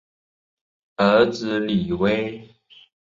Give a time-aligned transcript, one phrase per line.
[0.95, 2.55] 儿子李威。